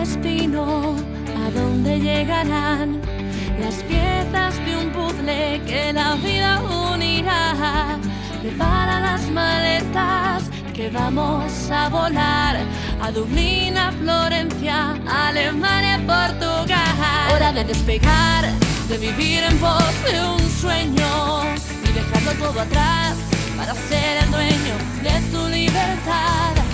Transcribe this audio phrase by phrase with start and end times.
[0.00, 0.96] destino,
[1.42, 3.00] a dónde llegarán
[3.60, 7.98] las piezas de un puzzle que la vida unirá.
[8.40, 12.56] Prepara las maletas que vamos a volar
[13.02, 17.34] a Dublín, a Florencia, Alemania, Portugal.
[17.34, 18.44] Hora de despegar,
[18.88, 21.12] de vivir en pos de un sueño
[21.86, 23.16] y dejarlo todo atrás
[23.58, 26.69] para ser el dueño de tu libertad.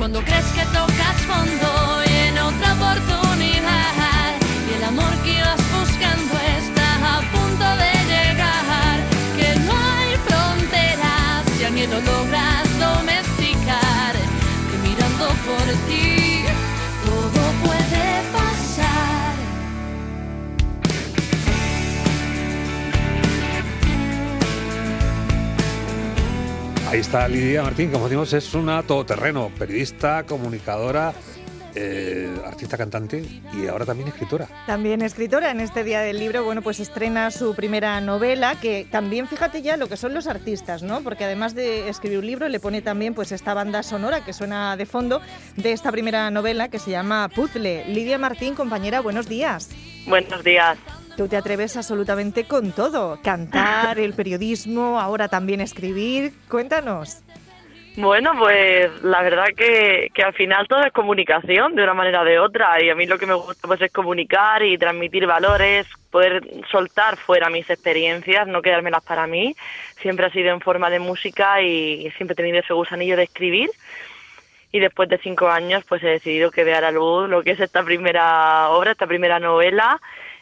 [0.00, 4.32] Cuando crees que tocas fondo y en otra oportunidad
[4.70, 5.60] y el amor que ibas
[27.10, 31.12] Está Lidia Martín, como decimos, es una todoterreno, periodista, comunicadora,
[31.74, 34.46] eh, artista cantante y ahora también escritora.
[34.68, 39.26] También escritora en este día del libro, bueno, pues estrena su primera novela, que también
[39.26, 41.00] fíjate ya lo que son los artistas, ¿no?
[41.00, 44.76] Porque además de escribir un libro, le pone también pues esta banda sonora que suena
[44.76, 45.20] de fondo
[45.56, 47.86] de esta primera novela que se llama Puzzle.
[47.86, 49.70] Lidia Martín, compañera, buenos días.
[50.06, 50.78] Buenos días.
[51.16, 56.32] Tú te atreves absolutamente con todo, cantar, el periodismo, ahora también escribir.
[56.48, 57.22] Cuéntanos.
[57.96, 62.38] Bueno, pues la verdad que, al final todo es comunicación de una manera o de
[62.38, 66.42] otra y a mí lo que me gusta pues es comunicar y transmitir valores, poder
[66.70, 69.54] soltar fuera mis experiencias, no quedármelas para mí.
[70.00, 73.70] Siempre ha sido en forma de música y siempre he tenido ese gusanillo de escribir
[74.72, 77.50] y después de cinco años pues he decidido que vea a la luz lo que
[77.50, 80.00] es esta primera obra, esta primera novela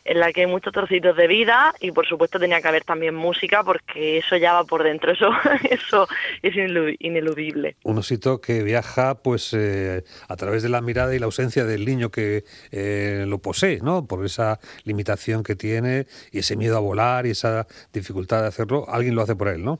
[0.08, 3.14] en la que hay muchos trocitos de vida y por supuesto tenía que haber también
[3.14, 5.30] música porque eso ya va por dentro, eso,
[5.70, 6.08] eso
[6.40, 7.76] es inelu- ineludible.
[7.84, 11.84] Un osito que viaja pues eh, a través de la mirada y la ausencia del
[11.84, 14.06] niño que eh, lo posee, ¿no?
[14.06, 18.86] Por esa limitación que tiene y ese miedo a volar y esa dificultad de hacerlo,
[18.88, 19.78] alguien lo hace por él, ¿no?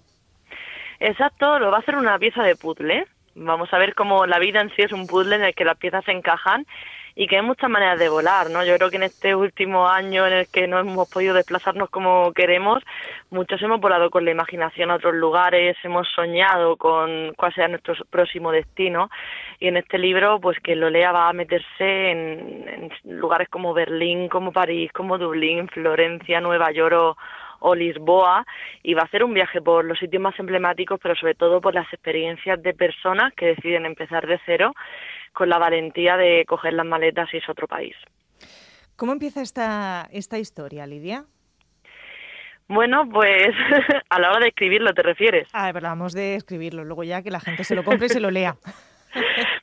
[1.01, 3.07] Exacto, lo va a hacer una pieza de puzzle.
[3.41, 5.77] Vamos a ver cómo la vida en sí es un puzzle en el que las
[5.77, 6.67] piezas se encajan
[7.15, 8.65] y que hay muchas maneras de volar, ¿no?
[8.65, 12.33] Yo creo que en este último año en el que no hemos podido desplazarnos como
[12.33, 12.83] queremos,
[13.31, 17.95] muchos hemos volado con la imaginación a otros lugares, hemos soñado con cuál sea nuestro
[18.09, 19.11] próximo destino
[19.59, 23.75] y en este libro, pues que lo lea va a meterse en, en lugares como
[23.75, 27.17] Berlín, como París, como Dublín, Florencia, Nueva York o,
[27.61, 28.45] o Lisboa
[28.83, 31.75] y va a hacer un viaje por los sitios más emblemáticos, pero sobre todo por
[31.75, 34.75] las experiencias de personas que deciden empezar de cero
[35.33, 37.95] con la valentía de coger las maletas y irse a otro país.
[38.97, 41.25] ¿Cómo empieza esta, esta historia, Lidia?
[42.69, 43.49] Bueno, pues
[44.11, 45.49] a la hora de escribirlo, ¿te refieres?
[45.53, 48.31] Ah, hablamos de escribirlo, luego ya que la gente se lo compre y se lo
[48.31, 48.57] lea.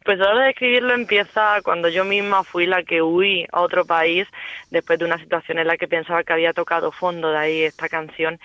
[0.06, 4.28] Pues a de escribirlo empieza cuando yo misma fui la que huí a otro país
[4.70, 7.90] después de una situación en la que pensaba que había tocado fondo, de ahí esta
[7.90, 8.40] canción.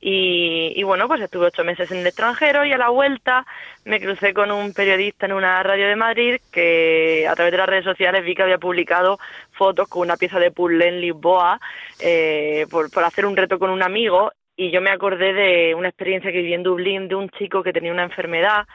[0.00, 3.46] Y, y, bueno, pues estuve ocho meses en el extranjero y a la vuelta
[3.84, 7.68] me crucé con un periodista en una radio de Madrid que a través de las
[7.68, 9.18] redes sociales vi que había publicado
[9.52, 11.58] fotos con una pieza de puzzle en Lisboa
[12.00, 15.88] eh, por, por hacer un reto con un amigo y yo me acordé de una
[15.88, 18.66] experiencia que viví en Dublín de un chico que tenía una enfermedad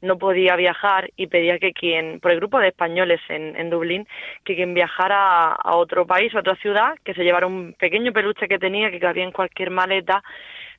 [0.00, 4.06] no podía viajar y pedía que quien, por el grupo de españoles en, en Dublín,
[4.44, 8.48] que quien viajara a, otro país, a otra ciudad, que se llevara un pequeño peluche
[8.48, 10.22] que tenía, que cabía en cualquier maleta,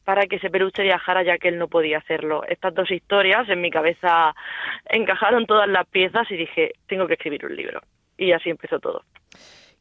[0.05, 2.43] para que ese peluche viajara ya que él no podía hacerlo.
[2.47, 4.33] Estas dos historias en mi cabeza
[4.89, 7.81] encajaron todas las piezas y dije, tengo que escribir un libro.
[8.17, 9.03] Y así empezó todo.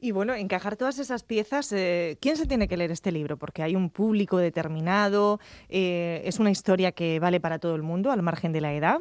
[0.00, 3.36] Y bueno, encajar todas esas piezas, eh, ¿quién se tiene que leer este libro?
[3.36, 8.12] Porque hay un público determinado, eh, es una historia que vale para todo el mundo,
[8.12, 8.98] al margen de la edad.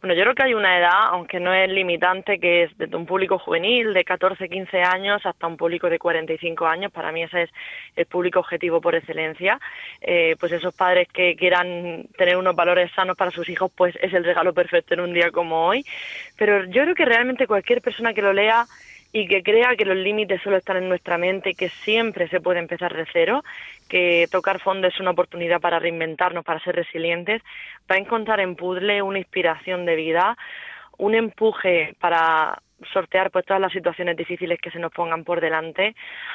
[0.00, 3.06] Bueno, yo creo que hay una edad, aunque no es limitante, que es desde un
[3.06, 6.92] público juvenil de 14, 15 años hasta un público de 45 años.
[6.92, 7.50] Para mí ese es
[7.96, 9.60] el público objetivo por excelencia.
[10.00, 14.12] Eh, pues esos padres que quieran tener unos valores sanos para sus hijos, pues es
[14.12, 15.84] el regalo perfecto en un día como hoy.
[16.36, 18.64] Pero yo creo que realmente cualquier persona que lo lea
[19.12, 22.60] y que crea que los límites solo están en nuestra mente, que siempre se puede
[22.60, 23.44] empezar de cero,
[23.88, 27.42] que tocar fondo es una oportunidad para reinventarnos, para ser resilientes,
[27.90, 30.36] va a encontrar en Puzzle una inspiración de vida,
[30.96, 32.62] un empuje para
[32.92, 35.94] sortear pues todas las situaciones difíciles que se nos pongan por delante.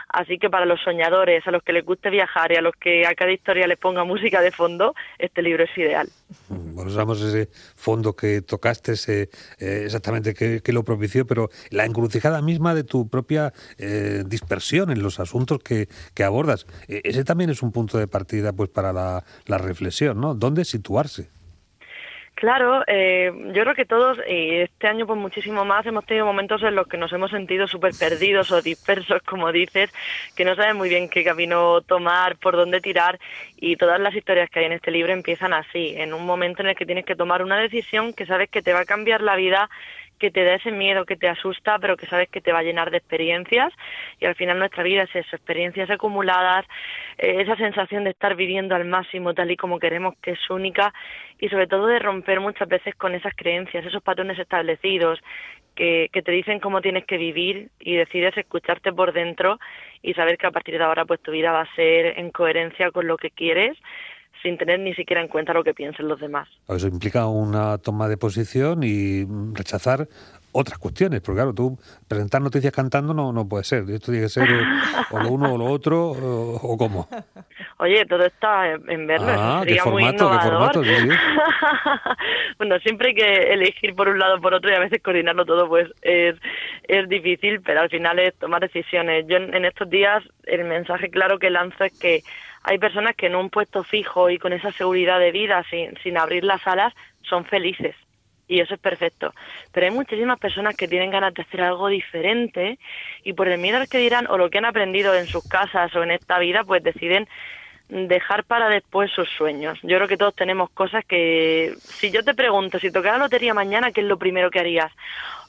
[0.10, 3.06] Así que para los soñadores, a los que les guste viajar y a los que
[3.06, 6.08] a cada historia les ponga música de fondo, este libro es ideal.
[6.50, 9.30] Bueno, sabemos ese fondo que tocaste, ese,
[9.60, 15.02] eh, exactamente qué, lo propició, pero la encrucijada misma de tu propia eh, dispersión en
[15.02, 18.94] los asuntos que, que abordas, eh, ese también es un punto de partida pues para
[18.94, 20.36] la reflexión, ¿no?
[20.36, 21.37] ¿Dónde situarse?
[22.38, 26.62] Claro, eh, yo creo que todos, y este año pues muchísimo más, hemos tenido momentos
[26.62, 29.90] en los que nos hemos sentido súper perdidos o dispersos, como dices,
[30.36, 33.20] que no sabes muy bien qué camino tomar, por dónde tirar,
[33.56, 36.70] y todas las historias que hay en este libro empiezan así, en un momento en
[36.70, 39.36] el que tienes que tomar una decisión que sabes que te va a cambiar la
[39.36, 39.68] vida
[40.18, 42.64] que te da ese miedo, que te asusta, pero que sabes que te va a
[42.64, 43.74] llenar de experiencias.
[44.20, 46.66] Y al final nuestra vida es eso, experiencias acumuladas,
[47.18, 50.94] eh, esa sensación de estar viviendo al máximo tal y como queremos que es única
[51.40, 55.20] y sobre todo de romper muchas veces con esas creencias, esos patrones establecidos
[55.76, 59.60] que, que te dicen cómo tienes que vivir y decides escucharte por dentro
[60.02, 62.92] y saber que a partir de ahora pues tu vida va a ser en coherencia
[62.92, 63.78] con lo que quieres
[64.42, 66.48] sin tener ni siquiera en cuenta lo que piensen los demás.
[66.68, 70.08] Eso implica una toma de posición y rechazar
[70.52, 74.30] otras cuestiones, porque claro, tú presentar noticias cantando no, no puede ser, esto tiene que
[74.30, 74.64] ser eh,
[75.12, 77.08] o lo uno o lo otro, o, cómo.
[77.78, 80.82] Oye, todo está en verlo, ah, sería qué formato, muy Qué formato,
[82.58, 85.46] bueno, siempre hay que elegir por un lado o por otro y a veces coordinarlo
[85.46, 86.36] todo pues es,
[86.88, 89.26] es difícil, pero al final es tomar decisiones.
[89.28, 92.24] Yo en estos días el mensaje claro que lanzo es que
[92.68, 96.18] hay personas que en un puesto fijo y con esa seguridad de vida, sin, sin
[96.18, 97.96] abrir las alas, son felices.
[98.50, 99.34] Y eso es perfecto.
[99.72, 102.78] Pero hay muchísimas personas que tienen ganas de hacer algo diferente
[103.24, 105.96] y por el miedo al que dirán o lo que han aprendido en sus casas
[105.96, 107.28] o en esta vida, pues deciden
[107.88, 109.80] dejar para después sus sueños.
[109.82, 113.94] Yo creo que todos tenemos cosas que, si yo te pregunto, si tocara lotería mañana,
[113.94, 114.92] ¿qué es lo primero que harías?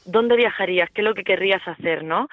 [0.04, 0.88] ¿Dónde viajarías?
[0.90, 2.04] ¿Qué es lo que querrías hacer?
[2.04, 2.28] ¿No?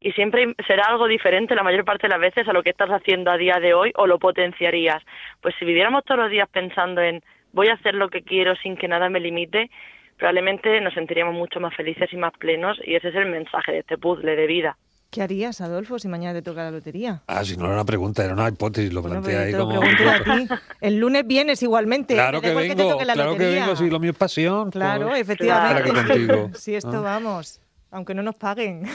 [0.00, 2.90] Y siempre será algo diferente la mayor parte de las veces a lo que estás
[2.90, 5.02] haciendo a día de hoy o lo potenciarías.
[5.40, 7.22] Pues si viviéramos todos los días pensando en
[7.52, 9.70] voy a hacer lo que quiero sin que nada me limite,
[10.18, 13.78] probablemente nos sentiríamos mucho más felices y más plenos y ese es el mensaje de
[13.78, 14.76] este puzzle de vida.
[15.10, 17.22] ¿Qué harías, Adolfo, si mañana te toca la lotería?
[17.28, 19.80] Ah, si no era una pregunta, era una hipótesis, lo plantea ahí como...
[19.80, 20.48] a ti.
[20.80, 22.14] El lunes vienes igualmente.
[22.14, 24.70] Claro que vengo, claro que vengo, si lo mío es pasión.
[24.70, 26.58] Claro, efectivamente.
[26.58, 27.00] Si esto ah.
[27.00, 27.60] vamos
[27.90, 28.82] aunque no nos paguen.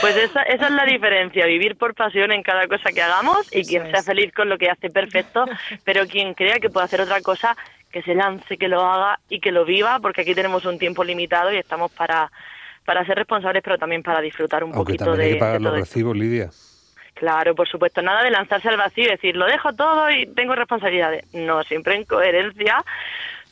[0.00, 3.64] pues esa, esa es la diferencia, vivir por pasión en cada cosa que hagamos y
[3.64, 5.44] quien sea feliz con lo que hace, perfecto,
[5.84, 7.56] pero quien crea que puede hacer otra cosa,
[7.90, 11.04] que se lance, que lo haga y que lo viva, porque aquí tenemos un tiempo
[11.04, 12.30] limitado y estamos para,
[12.84, 15.24] para ser responsables, pero también para disfrutar un poquito de...
[15.24, 16.50] Hay que pagar los recibos, Lidia.
[17.18, 20.54] Claro, por supuesto, nada de lanzarse al vacío y decir, lo dejo todo y tengo
[20.54, 21.24] responsabilidades.
[21.34, 22.76] No, siempre en coherencia,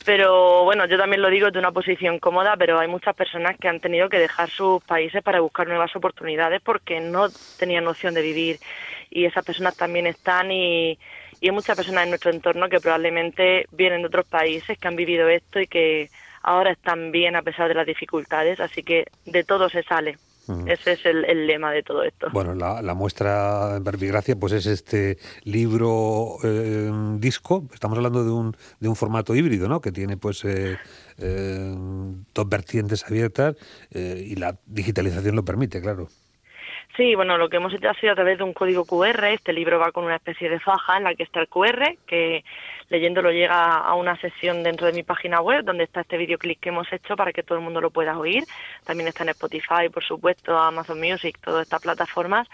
[0.05, 3.67] pero bueno, yo también lo digo de una posición cómoda, pero hay muchas personas que
[3.67, 7.27] han tenido que dejar sus países para buscar nuevas oportunidades porque no
[7.57, 8.59] tenían noción de vivir
[9.09, 10.97] y esas personas también están y,
[11.39, 14.95] y hay muchas personas en nuestro entorno que probablemente vienen de otros países que han
[14.95, 16.09] vivido esto y que
[16.43, 20.17] ahora están bien a pesar de las dificultades, así que de todo se sale.
[20.67, 22.27] Ese es el, lema de todo esto.
[22.31, 27.67] Bueno, la, la muestra en Verbigracia pues es este libro eh, disco.
[27.73, 29.81] Estamos hablando de un, de un formato híbrido, ¿no?
[29.81, 30.77] Que tiene pues eh,
[31.17, 31.75] eh,
[32.33, 33.55] dos vertientes abiertas
[33.91, 36.07] y la digitalización lo permite, claro.
[36.97, 39.25] Sí, bueno, lo que hemos hecho ha sido a través de un código QR.
[39.25, 42.43] Este libro va con una especie de faja en la que está el QR, que
[42.89, 46.69] leyéndolo llega a una sesión dentro de mi página web donde está este videoclip que
[46.69, 48.45] hemos hecho para que todo el mundo lo pueda oír.
[48.83, 52.47] También está en Spotify, por supuesto, Amazon Music, todas estas plataformas.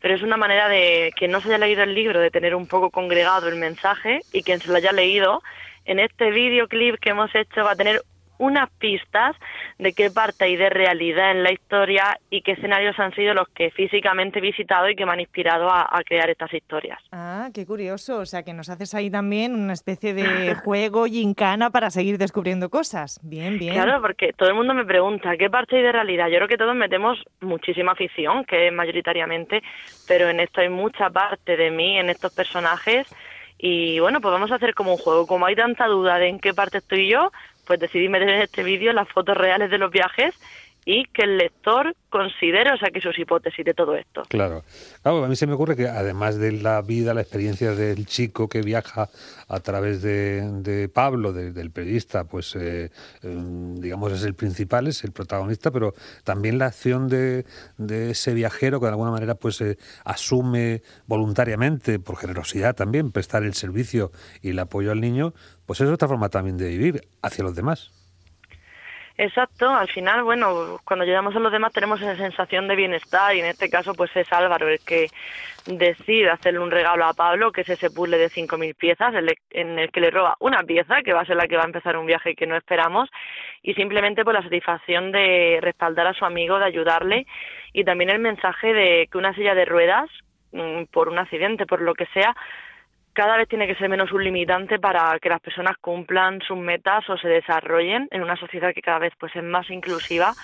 [0.00, 2.66] Pero es una manera de que no se haya leído el libro, de tener un
[2.66, 5.44] poco congregado el mensaje y quien se lo haya leído,
[5.84, 8.02] en este videoclip que hemos hecho va a tener
[8.38, 9.36] unas pistas
[9.78, 13.48] de qué parte hay de realidad en la historia y qué escenarios han sido los
[13.48, 17.00] que físicamente he visitado y que me han inspirado a, crear estas historias.
[17.10, 18.18] Ah, qué curioso.
[18.18, 22.68] O sea, que nos haces ahí también una especie de juego gincana para seguir descubriendo
[22.70, 23.18] cosas.
[23.22, 23.74] Bien, bien.
[23.74, 26.28] Claro, porque todo el mundo me pregunta, ¿qué parte hay de realidad?
[26.28, 29.62] Yo creo que todos metemos muchísima ficción, que es mayoritariamente,
[30.06, 33.06] pero en esto hay mucha parte de mí, en estos personajes.
[33.58, 35.26] Y bueno, pues vamos a hacer como un juego.
[35.26, 37.30] Como hay tanta duda de en qué parte estoy yo,
[37.66, 40.34] pues decidí meter en este vídeo las fotos reales de los viajes
[40.88, 44.22] y que el lector considere o saque sus hipótesis de todo esto.
[44.28, 44.62] Claro.
[45.02, 48.48] claro, a mí se me ocurre que además de la vida, la experiencia del chico
[48.48, 49.08] que viaja
[49.48, 52.92] a través de, Pablo, del periodista, pues eh,
[53.24, 57.44] em, digamos es el principal, es el protagonista, pero también la acción de,
[58.08, 63.54] ese viajero que de alguna manera pues eh, asume voluntariamente, por generosidad también, prestar el
[63.54, 65.34] servicio y el apoyo al niño,
[65.66, 67.90] pues es otra forma también de vivir hacia los demás.
[69.18, 73.40] Exacto, al final, bueno, cuando llegamos a los demás tenemos esa sensación de bienestar y
[73.40, 75.08] en este caso pues es Álvaro el que
[75.66, 79.14] decide hacerle un regalo a Pablo, que es ese puzzle de 5.000 piezas
[79.50, 81.66] en el que le roba una pieza, que va a ser la que va a
[81.66, 83.08] empezar un viaje que no esperamos,
[83.62, 87.26] y simplemente por la satisfacción de respaldar a su amigo, de ayudarle,
[87.72, 90.10] y también el mensaje de que una silla de ruedas,
[90.52, 92.36] mm, por un accidente, por lo que sea,
[93.16, 97.08] cada vez tiene que ser menos un limitante para que las personas cumplan sus metas
[97.08, 100.34] o se desarrollen en una sociedad que cada vez pues es más inclusiva.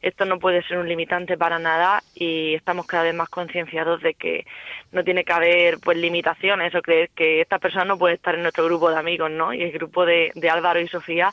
[0.00, 4.14] Esto no puede ser un limitante para nada y estamos cada vez más concienciados de
[4.14, 4.46] que
[4.90, 8.40] no tiene que haber pues limitaciones o creer que esta persona no puede estar en
[8.40, 9.52] nuestro grupo de amigos, ¿no?
[9.52, 11.30] Y el grupo de, de Álvaro y Sofía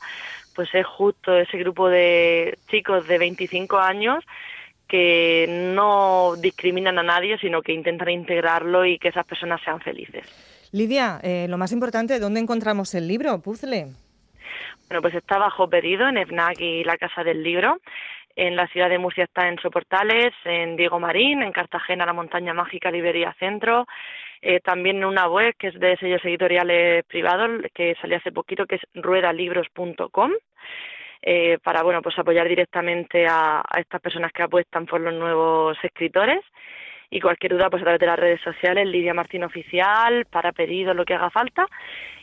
[0.54, 4.26] pues es justo ese grupo de chicos de 25 años
[4.90, 10.50] que no discriminan a nadie, sino que intentan integrarlo y que esas personas sean felices.
[10.72, 13.42] Lidia, eh, lo más importante, ¿dónde encontramos el libro?
[13.42, 13.88] Puzzle.
[14.88, 17.80] Bueno, pues está bajo pedido en FNAC y la Casa del Libro.
[18.36, 22.54] En la ciudad de Murcia está en Soportales, en Diego Marín, en Cartagena la Montaña
[22.54, 23.86] Mágica Liberia Centro,
[24.42, 28.66] eh, también en una web que es de sellos editoriales privados que salió hace poquito
[28.66, 30.32] que es ruedalibros.com
[31.22, 36.42] eh, para bueno pues apoyar directamente a estas personas que apuestan por los nuevos escritores
[37.12, 40.96] y cualquier duda pues a través de las redes sociales, Lidia Martín Oficial, para pedidos,
[40.96, 41.68] lo que haga falta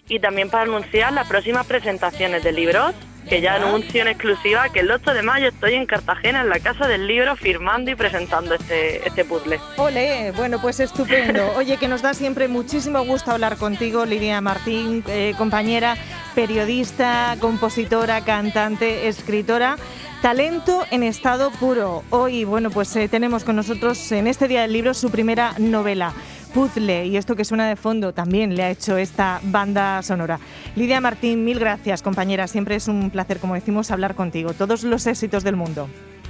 [0.08, 2.94] y también para anunciar las próximas presentaciones de libros
[3.28, 6.60] que ya anuncio en exclusiva que el 8 de mayo estoy en Cartagena, en la
[6.60, 9.60] Casa del Libro, firmando y presentando este, este puzzle.
[9.76, 11.52] Ole, bueno, pues estupendo.
[11.56, 15.96] Oye, que nos da siempre muchísimo gusto hablar contigo, Lidia Martín, eh, compañera,
[16.34, 19.76] periodista, compositora, cantante, escritora.
[20.22, 22.02] Talento en estado puro.
[22.10, 26.12] Hoy, bueno, pues eh, tenemos con nosotros en este Día del Libro su primera novela.
[26.52, 30.40] Puzzle y esto que suena de fondo también le ha hecho esta banda sonora.
[30.74, 34.54] Lidia Martín, mil gracias compañera, siempre es un placer, como decimos, hablar contigo.
[34.54, 35.88] Todos los éxitos del mundo.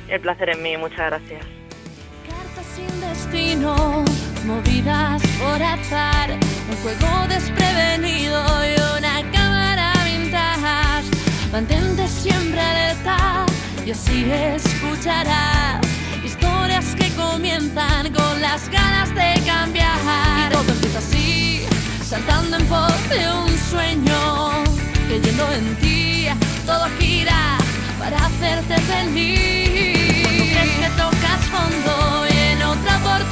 [0.08, 1.46] El placer es mío, muchas gracias.
[2.26, 4.04] Cartas sin destino,
[4.44, 8.44] movidas por azar, un juego desprevenido
[13.98, 15.80] así escucharás
[16.24, 19.98] historias que comienzan con las ganas de cambiar.
[20.46, 21.62] Y todo empieza así,
[22.04, 24.64] saltando en pos de un sueño,
[25.08, 26.28] creyendo en ti,
[26.66, 27.58] todo gira
[27.98, 30.22] para hacerte feliz.
[30.22, 33.27] Cuando crees que tocas fondo en otra oportunidad,